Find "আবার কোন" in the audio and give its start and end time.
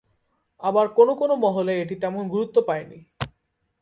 0.63-1.09